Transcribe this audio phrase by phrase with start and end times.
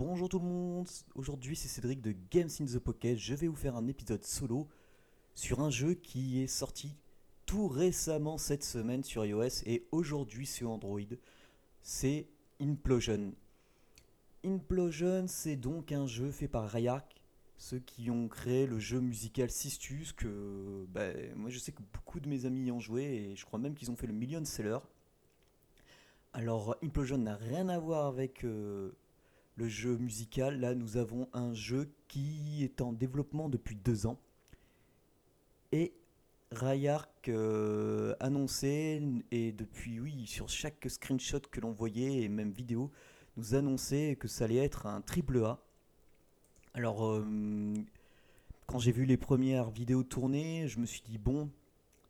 [0.00, 3.18] Bonjour tout le monde, aujourd'hui c'est Cédric de Games in the Pocket.
[3.18, 4.66] Je vais vous faire un épisode solo
[5.34, 6.96] sur un jeu qui est sorti
[7.44, 11.02] tout récemment cette semaine sur iOS et aujourd'hui sur Android.
[11.82, 12.28] C'est
[12.62, 13.34] Implosion.
[14.42, 17.20] Implosion, c'est donc un jeu fait par Rayark,
[17.58, 22.20] ceux qui ont créé le jeu musical Sistus, que bah, moi je sais que beaucoup
[22.20, 24.42] de mes amis y ont joué et je crois même qu'ils ont fait le million
[24.46, 24.78] seller.
[26.32, 28.92] Alors Implosion n'a rien à voir avec euh,
[29.56, 30.60] le jeu musical.
[30.60, 34.18] Là nous avons un jeu qui est en développement depuis deux ans.
[35.72, 35.92] Et
[36.52, 42.90] Rayark euh, annonçait, et depuis oui, sur chaque screenshot que l'on voyait et même vidéo,
[43.36, 45.60] nous annonçait que ça allait être un triple A.
[46.74, 47.24] Alors, euh,
[48.66, 51.50] quand j'ai vu les premières vidéos tourner, je me suis dit, bon,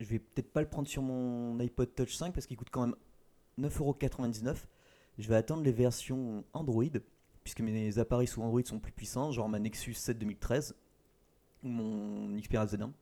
[0.01, 2.87] je vais peut-être pas le prendre sur mon iPod Touch 5 parce qu'il coûte quand
[2.87, 2.96] même
[3.59, 4.57] 9,99€.
[5.18, 6.84] Je vais attendre les versions Android,
[7.50, 10.77] puisque mes appareils sous Android sont plus puissants, genre ma Nexus 7 2013
[11.65, 12.92] ou mon Xperia Z1.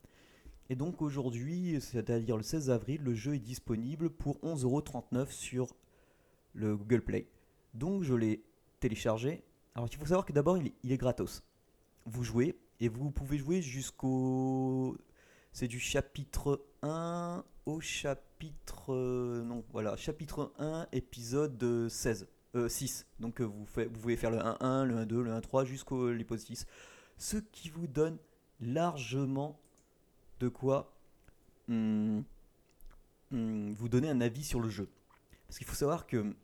[0.70, 5.77] Et donc aujourd'hui, c'est-à-dire le 16 avril, le jeu est disponible pour 11,39€ sur
[6.55, 7.28] le Google Play.
[7.74, 8.42] Donc je l'ai
[8.80, 9.44] téléchargé.
[9.74, 11.42] Alors il faut savoir que d'abord il, il est gratos.
[12.06, 14.96] Vous jouez et vous pouvez jouer jusqu'au...
[15.52, 18.94] C'est du chapitre 1 au chapitre...
[19.44, 22.27] non, voilà, chapitre 1, épisode 16.
[22.59, 23.06] Euh, 6.
[23.20, 26.67] Donc euh, vous, pouvez faire le 1-1, le 1-2, le 1-3 jusqu'au l'épisode 6.
[27.17, 28.19] Ce qui vous donne
[28.61, 29.59] largement
[30.41, 30.92] de quoi
[31.69, 32.25] hum,
[33.33, 34.89] hum, vous donner un avis sur le jeu.
[35.47, 36.34] Parce qu'il faut savoir que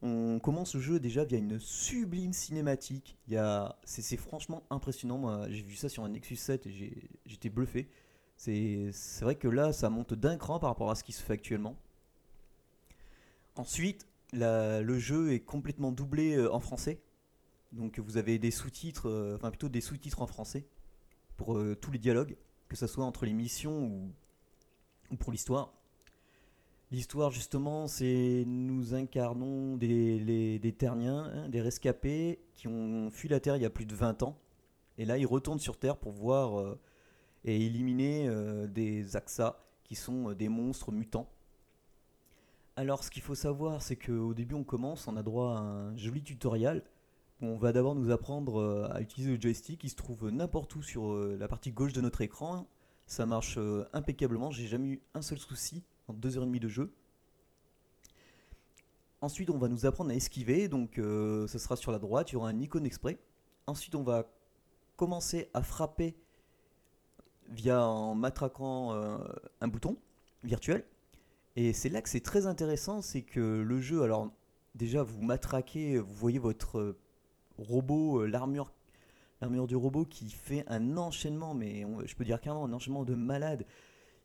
[0.00, 3.16] on commence le jeu déjà via une sublime cinématique.
[3.84, 5.18] C'est, franchement impressionnant.
[5.18, 7.88] Moi, j'ai vu ça sur un Nexus 7 et j'étais bluffé.
[8.36, 11.32] C'est vrai que là, ça monte d'un cran par rapport à ce qui se fait
[11.32, 11.76] actuellement.
[13.56, 17.00] Ensuite, le jeu est complètement doublé euh, en français.
[17.72, 20.66] Donc vous avez des sous-titres, euh, enfin plutôt des sous-titres en français
[21.36, 22.36] pour euh, tous les dialogues,
[22.68, 24.12] que ce soit entre les missions ou,
[25.10, 25.72] ou pour l'histoire.
[26.90, 33.56] L'histoire, justement, c'est nous incarnons des, Terriens, hein, des rescapés qui ont fui la Terre
[33.56, 34.38] il y a plus de 20 ans.
[34.96, 36.76] Et là, ils retournent sur Terre pour voir
[37.44, 38.26] et éliminer
[38.68, 41.28] des Axa, qui sont des monstres mutants.
[42.78, 45.96] Alors, ce qu'il faut savoir, c'est qu'au début, on commence, on a droit à un
[45.96, 46.84] joli tutoriel.
[47.40, 50.82] On va d'abord nous apprendre euh, à utiliser le joystick qui se trouve n'importe où
[50.82, 52.68] sur euh, la partie gauche de notre écran.
[53.08, 56.92] Ça marche euh, impeccablement, j'ai jamais eu un seul souci en 2h30 de jeu.
[59.22, 62.36] Ensuite, on va nous apprendre à esquiver, donc ce sera sur la droite, il y
[62.36, 63.18] aura un icône exprès.
[63.66, 64.30] Ensuite, on va
[64.96, 66.14] commencer à frapper
[67.48, 68.92] via en matraquant
[69.60, 69.96] un bouton
[70.44, 70.84] virtuel.
[71.60, 74.30] Et c'est là que c'est très intéressant, c'est que le jeu, alors
[74.76, 76.98] déjà vous matraquez, vous voyez votre euh,
[77.58, 78.72] robot, euh, l'armure,
[79.40, 83.16] l'armure du robot qui fait un enchaînement, mais je peux dire carrément un enchaînement de
[83.16, 83.66] malade.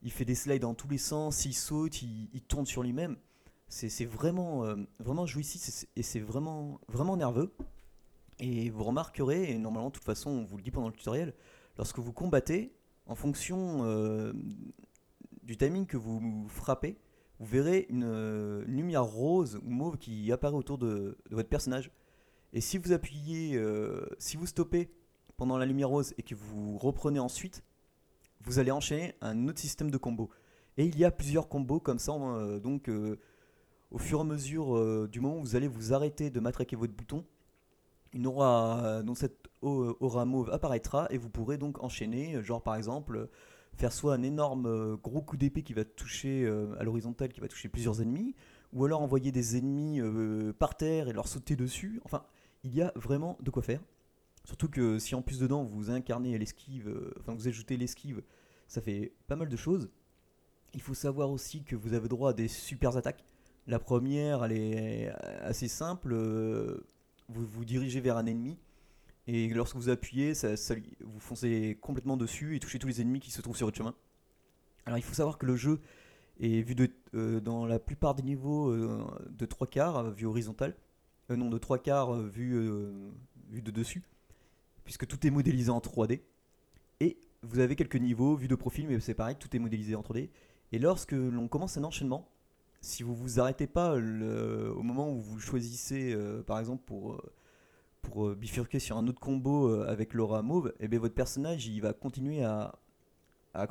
[0.04, 3.18] Il fait des slides dans tous les sens, il saute, il, tourne sur lui-même.
[3.68, 7.52] C'est, vraiment, euh, vraiment jouissif et c'est vraiment, vraiment nerveux.
[8.38, 11.34] Et vous remarquerez, et normalement de toute façon on vous le dit pendant le tutoriel,
[11.78, 12.76] lorsque vous combattez,
[13.08, 14.32] en fonction
[15.42, 16.96] du timing que vous frappez,
[17.40, 21.92] vous verrez une, euh, une lumière rose ou mauve qui apparaît autour de, votre personnage.
[22.54, 24.92] Et si vous appuyez, euh, si vous stoppez
[25.38, 27.64] pendant la lumière rose et que vous reprenez ensuite,
[28.42, 30.30] vous allez enchaîner un autre système de combos.
[30.78, 33.20] Et il y a plusieurs combos comme ça, euh, donc euh,
[33.92, 36.94] au fur et à mesure du moment où vous allez vous arrêter de matraquer votre
[36.94, 37.26] bouton,
[38.14, 42.76] une aura, donc cette au- aura mauve apparaîtra et vous pourrez donc enchaîner, genre par
[42.76, 43.30] exemple
[43.76, 47.42] faire soit un énorme euh, gros coup d'épée qui va toucher euh, à l'horizontale, qui
[47.42, 48.36] va toucher plusieurs ennemis,
[48.72, 52.02] ou alors envoyer des ennemis euh, par terre et leur sauter dessus.
[52.06, 52.26] Enfin,
[52.64, 53.82] il y a vraiment de quoi faire.
[54.46, 58.22] Surtout que si en plus dedans vous incarnez l'esquive, enfin vous ajoutez l'esquive,
[58.68, 59.90] ça fait pas mal de choses.
[60.74, 63.24] Il faut savoir aussi que vous avez droit à des super attaques.
[63.68, 65.10] La première, elle est
[65.42, 66.14] assez simple.
[67.30, 68.58] Vous vous dirigez vers un ennemi
[69.28, 70.34] et lorsque vous appuyez,
[71.02, 73.96] vous foncez complètement dessus et touchez tous les ennemis qui se trouvent sur votre chemin.
[74.86, 75.80] Alors il faut savoir que le jeu
[76.42, 80.26] est vu de, euh, dans la plupart des niveaux euh, de 3 quarts, euh, vue
[80.26, 80.76] horizontale.
[81.32, 82.60] Euh, non, de 3 quarts vue,
[83.50, 84.04] vue de dessus,
[84.84, 86.22] puisque tout est modélisé en 3D.
[87.00, 90.02] Et vous avez quelques niveaux vue de profil, mais c'est pareil, tout est modélisé en
[90.02, 90.30] 3D.
[90.74, 92.30] Et lorsque l'on commence un enchaînement,
[92.82, 97.22] si vous vous arrêtez pas au moment où vous choisissez, par exemple, pour,
[98.04, 101.66] pour euh, bifurquer sur un autre combo euh, avec l'aura mauve, et bien votre personnage
[101.66, 102.76] il va continuer à,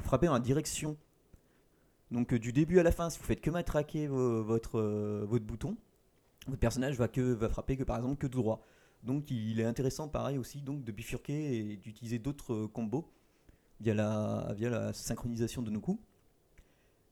[0.00, 0.96] frapper la direction.
[2.10, 4.80] Donc euh, du début à la fin, si vous faites que matraquer vo- votre,
[5.28, 5.76] votre bouton,
[6.48, 8.64] votre personnage va, va frapper que par exemple que tout droit.
[9.04, 13.08] Donc il est intéressant pareil aussi donc de bifurquer et d'utiliser d'autres combos
[13.80, 16.00] via la, via la synchronisation de nos coups.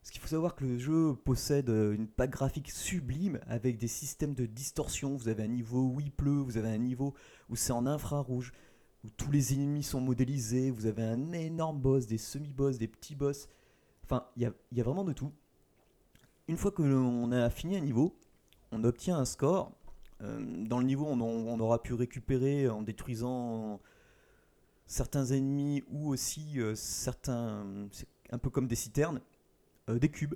[0.03, 3.87] Ce qu'il faut savoir que le jeu possède euh, une patte graphique sublime avec des
[3.87, 5.15] systèmes de distorsion.
[5.15, 7.13] Vous avez un niveau où il pleut, vous avez un niveau
[7.49, 8.51] où c'est en infrarouge,
[9.03, 13.15] où tous les ennemis sont modélisés, vous avez un énorme boss, des semi-boss, des petits
[13.15, 13.47] boss.
[14.03, 15.31] Enfin, il y a, vraiment de tout.
[16.47, 18.17] Une fois que l'on a fini un niveau,
[18.71, 19.71] on obtient un score.
[20.21, 23.79] Euh, dans le niveau, on, on aura pu récupérer en détruisant
[24.91, 29.21] certains ennemis ou aussi euh, certains, c'est un peu comme des citernes,
[29.91, 30.35] euh, des cubes.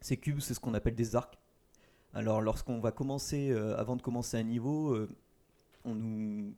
[0.00, 1.38] Ces cubes, c'est ce qu'on appelle des arcs.
[2.14, 5.08] Alors, lorsqu'on va commencer, euh, avant de commencer un niveau, euh,
[5.84, 6.52] on,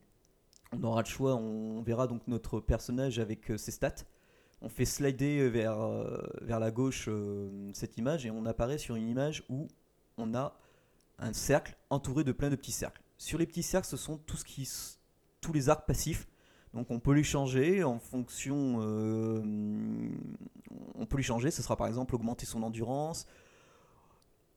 [0.81, 4.05] aura le choix, on verra donc notre personnage avec ses stats.
[4.61, 5.77] On fait slider vers,
[6.41, 7.09] vers la gauche
[7.73, 9.67] cette image et on apparaît sur une image où
[10.17, 10.57] on a
[11.19, 13.01] un cercle entouré de plein de petits cercles.
[13.17, 16.27] Sur les petits cercles, ce sont tous les arcs passifs.
[16.73, 18.77] Donc on peut les changer en fonction.
[18.81, 19.41] euh,
[20.95, 21.51] on peut les changer.
[21.51, 23.27] Ce sera par exemple augmenter son endurance,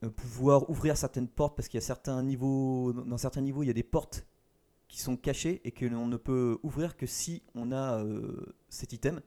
[0.04, 3.66] euh, pouvoir ouvrir certaines portes parce qu'il y a certains niveaux, dans certains niveaux, il
[3.66, 4.26] y a des portes
[4.88, 8.92] qui sont cachées et que l'on ne peut ouvrir que si on a euh, cet
[8.92, 9.20] item.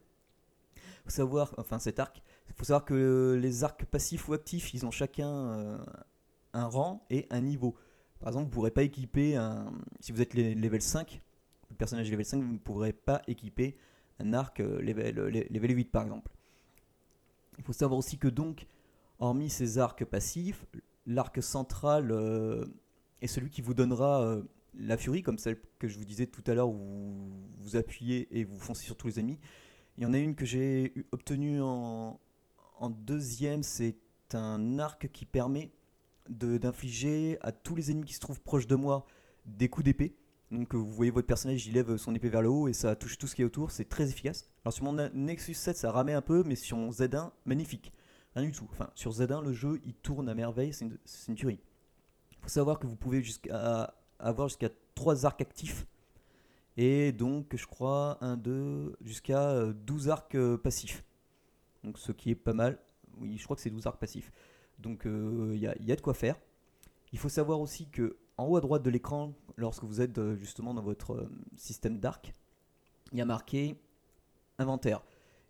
[1.04, 2.22] Faut savoir, enfin cet arc.
[2.48, 5.80] Il faut savoir que les arcs passifs ou actifs, ils ont chacun
[6.52, 7.74] un rang et un niveau.
[8.18, 9.72] Par exemple, vous ne pourrez pas équiper un.
[10.00, 11.29] Si vous êtes le- level 5, le
[11.80, 13.74] personnage level 5, vous ne pourrez pas équiper
[14.18, 16.30] un arc euh, level, euh, level 8 par exemple.
[17.56, 18.66] Il faut savoir aussi que donc,
[19.18, 20.66] hormis ces arcs passifs,
[21.06, 22.66] l'arc central euh,
[23.22, 24.36] est celui qui vous donnera
[24.78, 28.28] la furie, comme celle que je vous disais tout à l'heure où vous, vous appuyez
[28.38, 29.38] et vous foncez sur tous les ennemis.
[29.96, 32.20] Il y en a une que j'ai obtenue en,
[32.78, 33.96] en deuxième, c'est
[34.34, 35.70] un arc qui permet
[36.28, 39.06] d'infliger à tous les ennemis qui se trouvent proches de moi
[39.46, 40.14] des coups d'épée.
[40.50, 42.96] Donc euh, vous voyez votre personnage, il lève son épée vers le haut et ça
[42.96, 44.48] touche tout ce qui est autour, c'est très efficace.
[44.64, 47.92] Alors sur mon Nexus 7 ça ramait un peu, mais sur mon Z1, magnifique.
[48.34, 48.66] Rien du tout.
[48.70, 50.98] Enfin, sur Z1 le jeu il tourne à merveille, c'est une,
[51.28, 51.60] une tuerie.
[52.32, 55.86] Il faut savoir que vous pouvez jusqu'à avoir jusqu'à 3 arcs actifs.
[56.76, 61.04] Et donc je crois 1, 2, jusqu'à euh, 12 arcs euh, passifs.
[61.84, 62.78] Donc ce qui est pas mal.
[63.18, 64.32] Oui, je crois que c'est 12 arcs passifs.
[64.78, 66.36] Donc il y, a, y a de quoi faire.
[67.12, 70.34] Il faut savoir aussi que en haut à droite de l'écran, lorsque vous êtes euh,
[70.34, 72.34] justement dans votre euh, système d'arc,
[73.12, 73.78] il y a marqué
[74.58, 75.02] inventaire.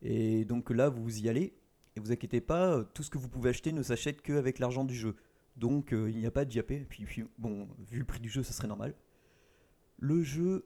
[0.03, 1.55] Et donc là, vous y allez.
[1.97, 4.85] Et vous inquiétez pas, euh, tout ce que vous pouvez acheter ne s'achète qu'avec l'argent
[4.85, 5.15] du jeu.
[5.57, 6.87] Donc il n'y a pas de diapé.
[6.89, 8.95] Puis, puis, bon, vu le prix du jeu, ça serait normal.
[9.99, 10.65] Le jeu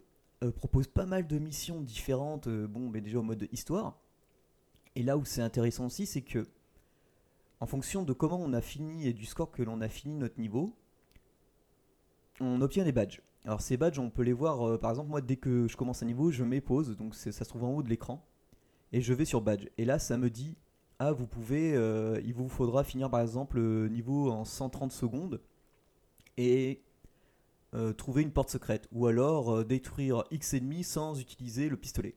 [0.57, 2.49] propose pas mal de missions différentes.
[2.49, 3.99] bon, mais déjà au mode histoire.
[4.95, 6.47] Et là où c'est intéressant aussi, c'est que
[7.61, 10.39] en fonction de comment on a fini et du score que l'on a fini notre
[10.39, 10.77] niveau,
[12.41, 13.21] on obtient des badges.
[13.45, 16.03] Alors ces badges, on peut les voir, euh, par exemple moi dès que je commence
[16.03, 18.27] un niveau, je mets pause, donc ça se trouve en haut de l'écran,
[18.93, 19.67] et je vais sur badge.
[19.79, 20.57] Et là ça me dit,
[20.99, 25.41] ah vous pouvez, euh, il vous faudra finir par exemple le niveau en 130 secondes,
[26.37, 26.83] et
[27.75, 32.15] euh, trouver une porte secrète, ou alors euh, détruire X ennemis sans utiliser le pistolet.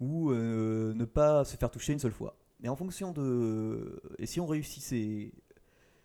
[0.00, 2.36] Ou euh, ne pas se faire toucher une seule fois.
[2.60, 4.00] Mais en fonction de...
[4.18, 5.30] Et si on réussit ces,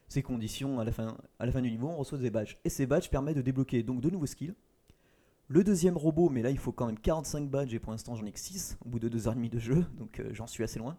[0.09, 2.57] ces conditions à la, fin, à la fin du niveau, on reçoit des badges.
[2.65, 4.53] Et ces badges permettent de débloquer donc de nouveaux skills.
[5.47, 8.25] Le deuxième robot, mais là il faut quand même 45 badges et pour l'instant j'en
[8.25, 10.97] ai que 6 au bout de 2h30 de jeu, donc euh, j'en suis assez loin.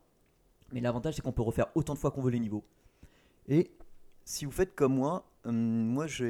[0.72, 2.64] Mais l'avantage c'est qu'on peut refaire autant de fois qu'on veut les niveaux.
[3.48, 3.70] Et
[4.24, 6.24] si vous faites comme moi, hum, moi je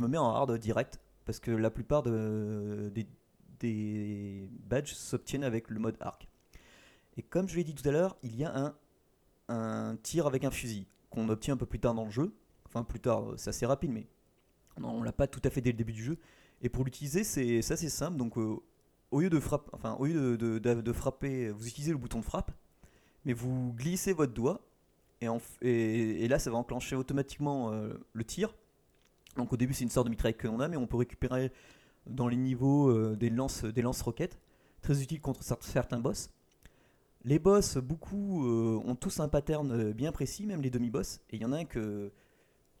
[0.00, 3.06] me mets en hard direct parce que la plupart de- des,
[3.58, 6.28] des badges s'obtiennent avec le mode arc.
[7.16, 8.74] Et comme je l'ai dit tout à l'heure, il y a un,
[9.48, 12.34] un tir avec un fusil qu'on obtient un peu plus tard dans le jeu.
[12.66, 14.06] Enfin, plus tard, c'est assez rapide, mais
[14.82, 16.18] on l'a pas tout à fait dès le début du jeu.
[16.60, 18.16] Et pour l'utiliser, c'est assez simple.
[18.16, 18.56] Donc, euh,
[19.10, 22.24] au lieu de frapper, enfin, au lieu de, de- frapper, vous utilisez le bouton de
[22.24, 22.50] frappe,
[23.24, 24.60] mais vous glissez votre doigt,
[25.62, 28.54] et, là, ça va enclencher automatiquement euh, le tir.
[29.36, 31.50] Donc, au début, c'est une sorte de mitraille que l'on a, mais on peut récupérer
[32.06, 34.38] dans les niveaux euh, des lance des lance-roquettes,
[34.82, 36.30] très utile contre cer- certains boss.
[37.26, 41.20] Les boss, beaucoup euh, ont tous un pattern euh, bien précis, même les demi-boss.
[41.30, 42.12] Et il y en a un que,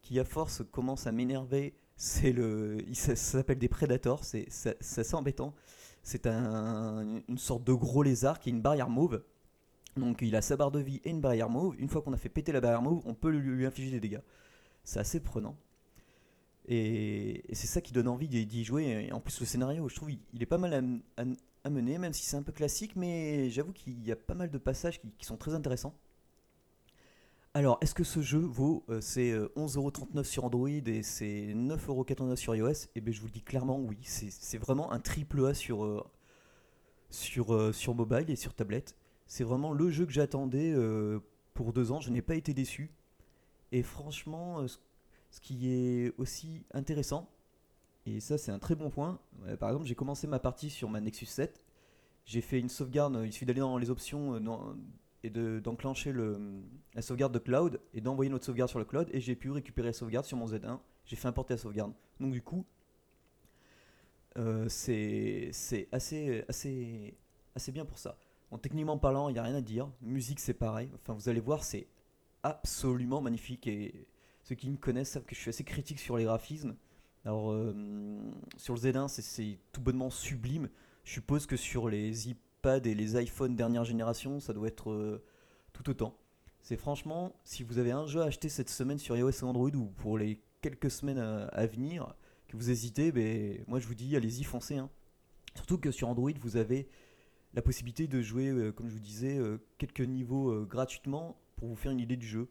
[0.02, 1.74] qui, à force, commence à m'énerver.
[1.98, 4.24] C'est le, il s'appelle des Predators.
[4.24, 4.46] C'est
[4.80, 5.54] assez embêtant.
[6.02, 9.22] C'est un- une sorte de gros lézard qui a une barrière mauve.
[9.96, 11.74] Donc il a sa barre de vie et une barrière mauve.
[11.78, 14.20] Une fois qu'on a fait péter la barrière mauve, on peut lui, infliger des dégâts.
[14.84, 15.56] C'est assez prenant.
[16.68, 19.06] Et, c'est ça qui donne envie d'y jouer.
[19.08, 21.24] Et en plus, le scénario, je trouve, il, est pas mal à-
[21.66, 24.50] à mener, même si c'est un peu classique, mais j'avoue qu'il y a pas mal
[24.50, 25.94] de passages qui, sont très intéressants.
[27.54, 32.54] Alors, est-ce que ce jeu vaut euh, euh, 11,39€ sur Android et c'est 9,89€ sur
[32.54, 32.88] iOS?
[32.94, 33.98] Eh bien, je vous le dis clairement, oui.
[34.02, 36.04] C'est vraiment un triple A sur, euh,
[37.10, 38.94] sur, euh, sur mobile et sur tablette.
[39.26, 41.18] C'est vraiment le jeu que j'attendais euh,
[41.54, 42.00] pour deux ans.
[42.00, 42.92] Je n'ai pas été déçu.
[43.72, 44.68] Et franchement, euh,
[45.30, 47.28] ce qui est aussi intéressant,
[48.06, 50.88] et ça c'est un très bon point, euh, par exemple, j'ai commencé ma partie sur
[50.90, 51.62] ma Nexus 7.
[52.26, 54.74] J'ai fait une sauvegarde, il suffit d'aller dans les options euh,
[55.24, 56.38] et de- d'enclencher le,
[56.94, 59.88] la sauvegarde de cloud et d'envoyer notre sauvegarde sur le cloud et j'ai pu récupérer
[59.88, 60.80] la sauvegarde sur mon Z1.
[61.06, 61.92] J'ai fait importer la sauvegarde.
[62.20, 62.64] Donc du coup,
[64.38, 65.50] euh, c'est
[65.92, 67.16] assez, assez,
[67.54, 68.18] assez bien pour ça.
[68.62, 69.90] Techniquement parlant, il n'y a rien à dire.
[70.00, 70.88] Musique, c'est pareil.
[70.94, 71.86] Enfin, vous allez voir, c'est
[72.42, 73.66] absolument magnifique.
[73.66, 74.06] Et
[74.44, 76.74] ceux qui me connaissent savent que je suis assez critique sur les graphismes.
[77.26, 77.74] Alors, euh,
[78.56, 80.68] sur le Z1, c'est- tout bonnement sublime.
[81.04, 85.22] Je suppose que sur les iPads et les iPhones dernière génération, ça doit être euh,
[85.72, 86.16] tout autant.
[86.62, 89.70] C'est franchement, si vous avez un jeu à acheter cette semaine sur iOS et Android
[89.74, 92.14] ou pour les quelques semaines à, à venir,
[92.48, 94.76] que vous hésitez, ben, moi je vous dis, allez-y, foncez.
[94.76, 94.88] hein.
[95.56, 96.88] Surtout que sur Android, vous avez
[97.54, 101.68] la possibilité de jouer, euh, comme je vous disais, euh, quelques niveaux euh, gratuitement pour
[101.68, 102.48] vous faire une idée du jeu.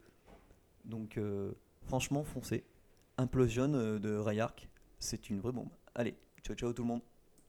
[0.84, 1.53] Donc, euh,
[1.84, 2.65] franchement, foncez.
[3.18, 4.68] Implosion euh, de Rayark,
[5.00, 5.70] c'est une vraie bombe.
[5.94, 7.02] Allez, ciao ciao tout le monde.